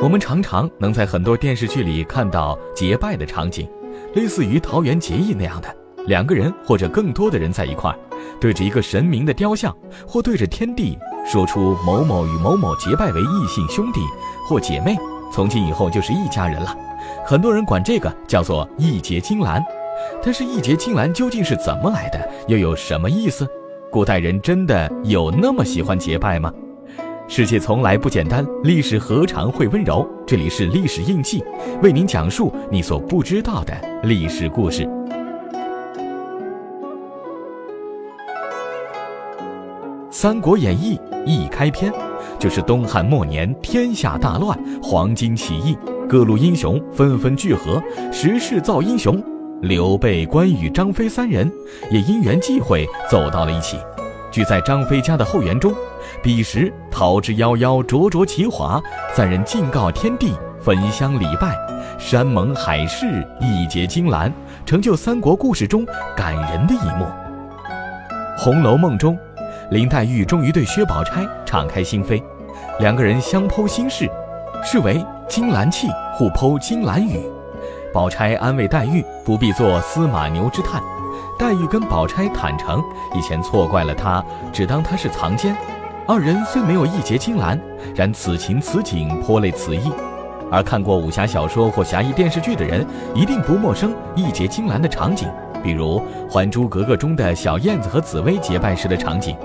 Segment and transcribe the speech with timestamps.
[0.00, 3.68] 我们常常能在很多电视剧里看到结拜的场景，
[4.14, 5.74] 类似于桃园结义那样的，
[6.06, 7.98] 两个人或者更多的人在一块儿，
[8.40, 9.76] 对着一个神明的雕像，
[10.06, 14.00] 或对着天地，说出某某与某某结拜为异姓兄弟
[14.46, 14.96] 或姐妹，
[15.32, 16.72] 从今以后就是一家人了。
[17.26, 19.60] 很多人管这个叫做义结金兰。
[20.22, 23.44] 但是义结金兰究竟是怎么来的，又有什么意思？
[23.90, 26.52] 古代人真的有那么喜欢结拜吗？
[27.30, 30.08] 世界从来不简单，历史何尝会温柔？
[30.26, 31.44] 这里是历史印记，
[31.82, 34.84] 为您讲述你所不知道的历史故事。
[40.10, 41.92] 《三国演义》一开篇，
[42.38, 45.76] 就是东汉末年天下大乱，黄巾起义，
[46.08, 49.22] 各路英雄纷纷聚合，时势造英雄。
[49.60, 51.52] 刘备、关羽、张飞三人
[51.90, 53.76] 也因缘际会走到了一起，
[54.30, 55.74] 聚在张飞家的后园中。
[56.22, 58.80] 彼时桃之夭夭，灼灼其华，
[59.14, 61.56] 三人敬告天地，焚香礼拜，
[61.98, 64.32] 山盟海誓，义结金兰，
[64.66, 67.04] 成就三国故事中感人的一幕。
[68.40, 69.18] 《红楼梦》中，
[69.70, 72.22] 林黛玉终于对薛宝钗敞开心扉，
[72.78, 74.08] 两个人相剖心事，
[74.62, 77.20] 是为金兰契互剖金兰语。
[77.92, 80.80] 宝钗安慰黛玉不必做司马牛之叹，
[81.38, 82.82] 黛玉跟宝钗坦诚
[83.14, 85.56] 以前错怪了她，只当她是藏奸。
[86.10, 87.60] 二人虽没有义结金兰，
[87.94, 89.92] 然此情此景颇类此意。
[90.50, 92.82] 而看过武侠小说或侠义电视剧的人，
[93.14, 95.28] 一定不陌生义结金兰的场景，
[95.62, 96.00] 比如
[96.30, 99.36] 《还珠格格》中的小燕子和紫薇结拜时的场景，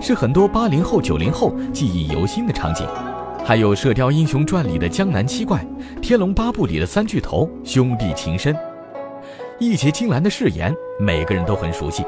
[0.00, 2.86] 是很多八零后、九零后记忆犹新的场景。
[3.44, 5.58] 还有《射雕英雄传》里的江南七怪，
[6.00, 8.56] 《天龙八部》里的三巨头兄弟情深，
[9.58, 12.04] 义结金兰的誓言，每个人都很熟悉。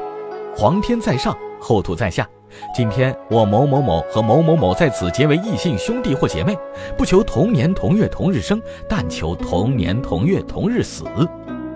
[0.57, 2.25] 皇天在上，后土在下。
[2.73, 6.57] 今天我某某某和某某某在此结为异姓兄弟或姐妹，
[6.97, 11.03] 不求同年同月同日生，但求同年同月同日死。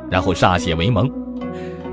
[0.09, 1.11] 然后歃血为盟。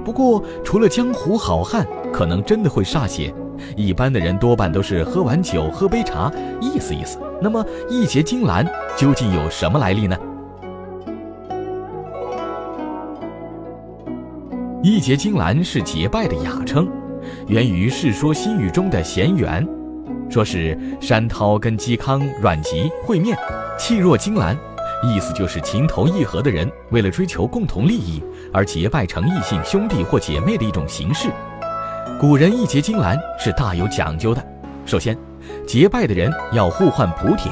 [0.04, 3.34] 不过，除了江湖好汉，可能真的会歃血。
[3.74, 7.18] 一般的人多半都是喝完酒喝杯茶，意思意思。
[7.42, 8.64] 那么义结金兰
[8.96, 10.16] 究竟有什么来历呢？
[14.88, 16.88] 义结金兰是结拜的雅称，
[17.48, 19.66] 源于《世说新语》中的闲缘，
[20.30, 23.36] 说是山涛跟嵇康、阮籍会面，
[23.76, 24.56] 气若金兰，
[25.02, 31.30] 意思就是情投意合的人为了追求共同利益而结拜成异性兄弟或姐妹的一种形式。
[32.20, 34.46] 古人义结金兰是大有讲究的。
[34.84, 35.18] 首先，
[35.66, 37.50] 结拜的人要互换补帖，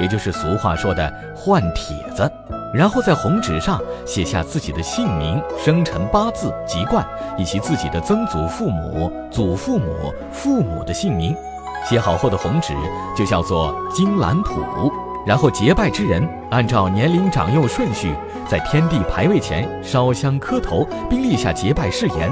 [0.00, 2.26] 也就是俗话说的换帖子，
[2.72, 7.06] 然后在红纸上写下自己的姓名、生辰八字、籍贯，
[7.36, 11.36] 以及自己的曾祖父母、祖父母、父母的姓名。
[11.84, 12.72] 写好后的红纸
[13.16, 14.90] 就叫做金兰谱。
[15.24, 18.14] 然后结拜之人按照年龄长幼顺序，
[18.48, 22.28] 在天地牌位前烧香磕头，并立下结拜誓言。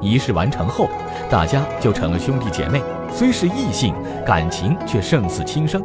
[0.00, 0.88] 仪式完成后，
[1.30, 2.82] 大家就成了兄弟姐妹。
[3.12, 5.82] 虽是异姓，感情却胜似亲生。《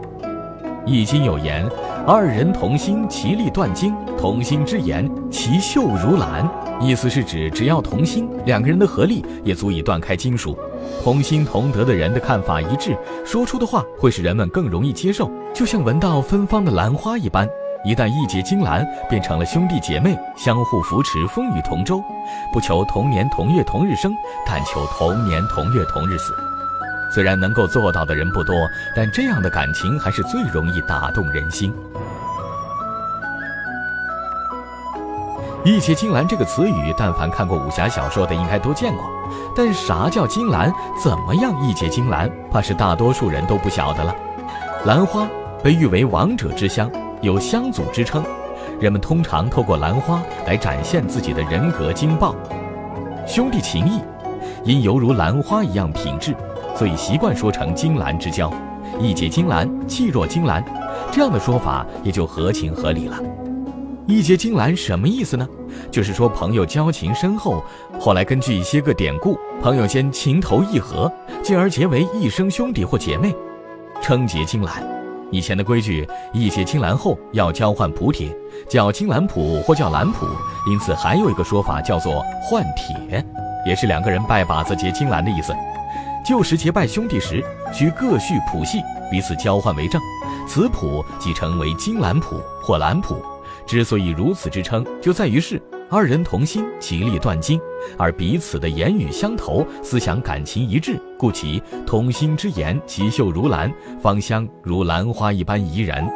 [0.85, 1.67] 易经》有言
[2.07, 6.49] ：“二人同心，其利断金；同心之言，其秀如兰。”
[6.81, 10.57] 意思是指只要同心，两个人的合力也足以断开金属。
[11.03, 17.47] 同心同德的人的看法一致，说出的话会使人们更容易接受，就像闻到芬芳的兰花一般。
[17.85, 22.01] 一旦义结金兰，变成了兄弟姐妹，相互扶持，风雨同舟，
[22.51, 24.13] 不求同年同月同日生，
[24.45, 26.33] 但求同年同月同日死。
[27.11, 28.55] 虽然能够做到的人不多，
[28.95, 31.73] 但这样的感情还是最容易打动人心。
[35.65, 39.03] 义结金兰这个词语，但凡看过武侠小说的应该都见过，
[39.55, 40.73] 但啥叫金兰？
[41.03, 42.29] 怎么样义结金兰？
[42.51, 44.15] 怕是大多数人都不晓得了。
[44.85, 45.27] 兰花
[45.61, 46.89] 被誉为王者之香。
[47.21, 48.23] 有乡祖之称，
[48.79, 52.33] 人们通常透过兰花来展现自己的人格精爆。
[53.27, 53.99] 兄弟情谊，
[54.63, 56.33] 因犹如兰花一样品质，
[56.75, 58.51] 所以习惯说成金兰之交，
[58.99, 60.63] 义结金兰，气若金兰，
[61.11, 63.17] 这样的说法也就合情合理了。
[64.07, 65.47] 义结金兰什么意思呢？
[65.91, 67.63] 就是说朋友交情深厚，
[67.99, 71.11] 后来根据一些个典故，朋友间情投意合，
[71.43, 73.35] 进而结为一生兄弟或姐妹，
[74.01, 74.83] 称结金兰。
[75.31, 78.35] 以前的规矩，义结金兰后要交换卜帖，
[78.67, 80.25] 叫金兰谱或叫兰谱，
[80.67, 83.23] 因此还有一个说法叫做换帖，
[83.63, 85.53] 也是两个人拜把子结金兰的意思。
[86.29, 87.43] 旧时结拜兄弟时，
[87.73, 89.99] 需各续谱系，彼此交换为证，
[90.47, 93.19] 此谱即成为金兰谱或兰谱。
[93.65, 95.59] 之所以如此之称，就在于是。
[95.89, 97.59] 二人同心，其利断金，
[97.97, 106.07] 而彼此的言语相投，思想感情一致，故其同心之言，其秀如兰，芳香如兰花一般怡人。